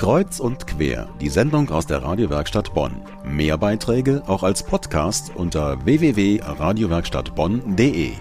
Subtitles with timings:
[0.00, 3.02] Kreuz und quer, die Sendung aus der Radiowerkstatt Bonn.
[3.22, 8.12] Mehr Beiträge auch als Podcast unter www.radiowerkstattbonn.de.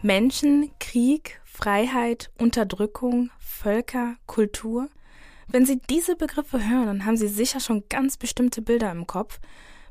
[0.00, 4.88] Menschen, Krieg, Freiheit, Unterdrückung, Völker, Kultur.
[5.46, 9.38] Wenn Sie diese Begriffe hören, dann haben Sie sicher schon ganz bestimmte Bilder im Kopf.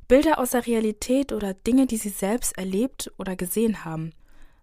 [0.08, 4.14] Bilder aus der Realität oder Dinge, die Sie selbst erlebt oder gesehen haben.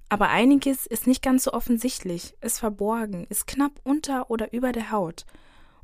[0.08, 4.90] Aber einiges ist nicht ganz so offensichtlich, ist verborgen, ist knapp unter oder über der
[4.90, 5.26] Haut.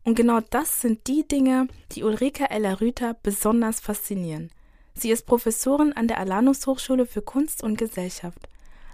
[0.08, 4.50] Und genau das sind die Dinge, die Ulrike Eller-Rüther besonders faszinieren.
[4.94, 8.48] Sie ist Professorin an der Alanus Hochschule für Kunst und Gesellschaft.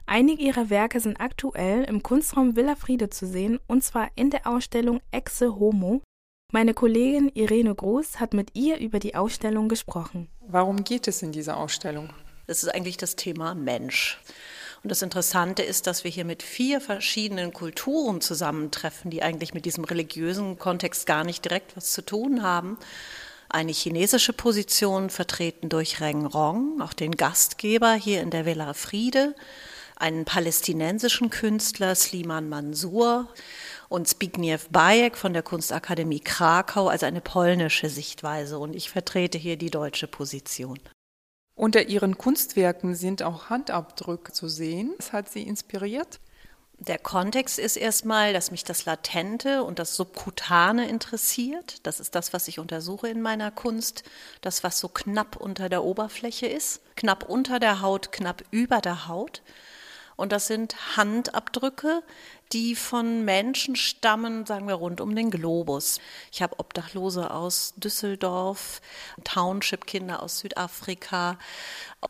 [0.06, 4.48] Einige ihrer Werke sind aktuell im Kunstraum Villa Friede zu sehen, und zwar in der
[4.48, 6.02] Ausstellung Exe Homo.
[6.52, 10.26] Meine Kollegin Irene Groß hat mit ihr über die Ausstellung gesprochen.
[10.40, 12.10] Warum geht es in dieser Ausstellung?
[12.48, 14.18] Das ist eigentlich das Thema Mensch.
[14.84, 19.64] Und das Interessante ist, dass wir hier mit vier verschiedenen Kulturen zusammentreffen, die eigentlich mit
[19.64, 22.76] diesem religiösen Kontext gar nicht direkt was zu tun haben.
[23.48, 29.34] Eine chinesische Position vertreten durch Reng Rong, auch den Gastgeber hier in der Villa Friede,
[29.96, 33.28] einen palästinensischen Künstler Sliman Mansur
[33.88, 38.58] und Zbigniew Bajek von der Kunstakademie Krakau, also eine polnische Sichtweise.
[38.58, 40.78] Und ich vertrete hier die deutsche Position.
[41.56, 44.92] Unter ihren Kunstwerken sind auch Handabdrücke zu sehen.
[44.98, 46.20] Was hat sie inspiriert?
[46.80, 51.86] Der Kontext ist erstmal, dass mich das Latente und das Subkutane interessiert.
[51.86, 54.02] Das ist das, was ich untersuche in meiner Kunst.
[54.40, 56.80] Das, was so knapp unter der Oberfläche ist.
[56.96, 59.42] Knapp unter der Haut, knapp über der Haut.
[60.16, 62.02] Und das sind Handabdrücke,
[62.52, 65.98] die von Menschen stammen, sagen wir, rund um den Globus.
[66.32, 68.80] Ich habe Obdachlose aus Düsseldorf,
[69.24, 71.38] Township-Kinder aus Südafrika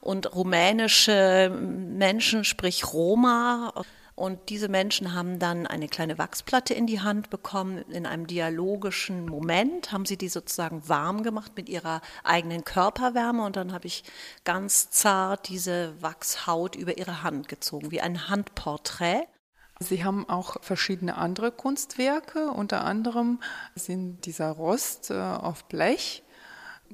[0.00, 3.72] und rumänische Menschen, sprich Roma.
[4.16, 7.78] Und diese Menschen haben dann eine kleine Wachsplatte in die Hand bekommen.
[7.90, 13.44] In einem dialogischen Moment haben sie die sozusagen warm gemacht mit ihrer eigenen Körperwärme.
[13.44, 14.04] Und dann habe ich
[14.44, 19.26] ganz zart diese Wachshaut über ihre Hand gezogen, wie ein Handporträt.
[19.80, 22.50] Sie haben auch verschiedene andere Kunstwerke.
[22.50, 23.40] Unter anderem
[23.74, 26.22] sind dieser Rost äh, auf Blech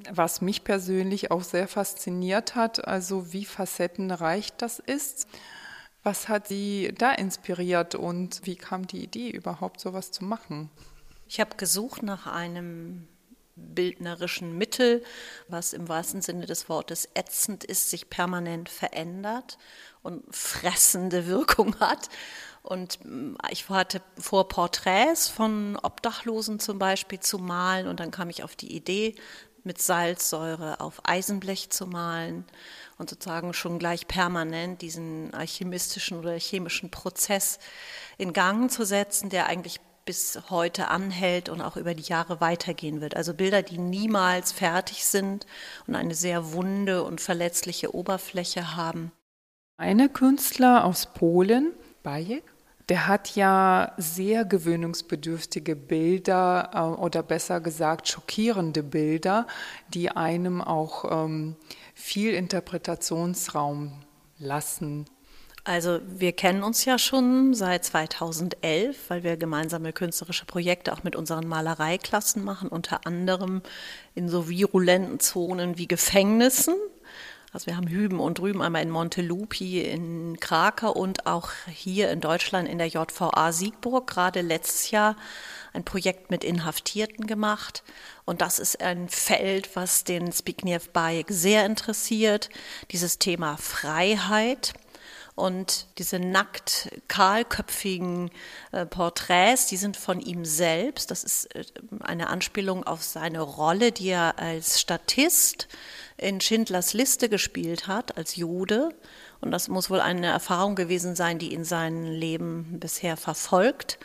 [0.09, 5.27] was mich persönlich auch sehr fasziniert hat, also wie facettenreich das ist.
[6.03, 10.69] Was hat Sie da inspiriert und wie kam die Idee überhaupt, sowas zu machen?
[11.27, 13.07] Ich habe gesucht nach einem
[13.55, 15.03] bildnerischen Mittel,
[15.47, 19.57] was im wahrsten Sinne des Wortes ätzend ist, sich permanent verändert
[20.01, 22.09] und fressende Wirkung hat.
[22.63, 28.29] Und mm, ich hatte vor, Porträts von Obdachlosen zum Beispiel zu malen und dann kam
[28.29, 29.15] ich auf die Idee,
[29.63, 32.45] mit Salzsäure auf Eisenblech zu malen
[32.97, 37.59] und sozusagen schon gleich permanent diesen alchemistischen oder chemischen Prozess
[38.17, 43.01] in Gang zu setzen, der eigentlich bis heute anhält und auch über die Jahre weitergehen
[43.01, 43.15] wird.
[43.15, 45.45] Also Bilder, die niemals fertig sind
[45.87, 49.11] und eine sehr wunde und verletzliche Oberfläche haben.
[49.77, 51.73] Eine Künstler aus Polen,
[52.03, 52.43] Bajek,
[52.91, 59.47] der hat ja sehr gewöhnungsbedürftige Bilder äh, oder besser gesagt schockierende Bilder,
[59.93, 61.55] die einem auch ähm,
[61.95, 63.93] viel Interpretationsraum
[64.39, 65.05] lassen.
[65.63, 71.15] Also wir kennen uns ja schon seit 2011, weil wir gemeinsame künstlerische Projekte auch mit
[71.15, 73.61] unseren Malereiklassen machen, unter anderem
[74.15, 76.75] in so virulenten Zonen wie Gefängnissen.
[77.53, 82.21] Also wir haben Hüben und drüben einmal in Montelupi in Krakau und auch hier in
[82.21, 85.17] Deutschland in der JVA Siegburg gerade letztes Jahr
[85.73, 87.83] ein Projekt mit Inhaftierten gemacht.
[88.23, 92.49] Und das ist ein Feld, was den Zbigniew Bajek sehr interessiert.
[92.91, 94.73] Dieses Thema Freiheit
[95.41, 98.29] und diese nackt kahlköpfigen
[98.71, 101.09] äh, Porträts, die sind von ihm selbst.
[101.09, 101.63] Das ist äh,
[102.01, 105.67] eine Anspielung auf seine Rolle, die er als Statist
[106.17, 108.93] in Schindlers Liste gespielt hat, als Jude.
[109.41, 113.97] Und das muss wohl eine Erfahrung gewesen sein, die ihn sein Leben bisher verfolgt.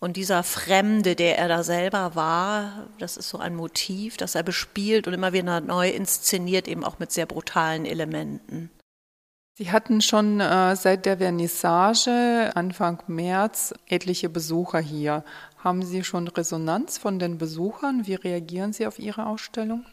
[0.00, 4.42] Und dieser Fremde, der er da selber war, das ist so ein Motiv, das er
[4.42, 8.70] bespielt und immer wieder neu inszeniert, eben auch mit sehr brutalen Elementen.
[9.58, 15.24] Sie hatten schon äh, seit der Vernissage Anfang März etliche Besucher hier.
[15.64, 18.06] Haben Sie schon Resonanz von den Besuchern?
[18.06, 19.84] Wie reagieren Sie auf Ihre Ausstellung?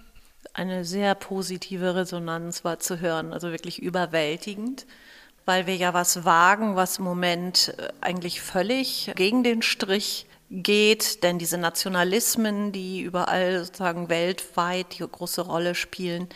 [0.53, 4.85] Eine sehr positive Resonanz war zu hören, also wirklich überwältigend
[5.45, 11.23] weil wir ja was wagen, was im Moment äh, eigentlich völlig gegen den Strich geht,
[11.23, 16.27] denn diese Nationalismen, die überall sozusagen weltweit die große Rolle spielen,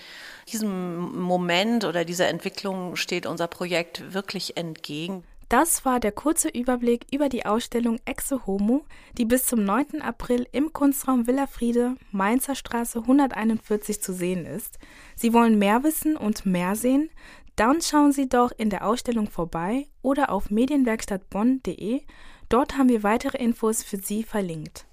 [0.51, 5.23] diesem Moment oder dieser Entwicklung steht unser Projekt wirklich entgegen.
[5.49, 8.85] Das war der kurze Überblick über die Ausstellung Exe Homo,
[9.17, 9.99] die bis zum 9.
[9.99, 14.77] April im Kunstraum Villa Friede, Mainzer Straße 141 zu sehen ist.
[15.15, 17.09] Sie wollen mehr wissen und mehr sehen?
[17.55, 22.01] Dann schauen Sie doch in der Ausstellung vorbei oder auf medienwerkstattbonn.de.
[22.49, 24.88] Dort haben wir weitere Infos für Sie verlinkt.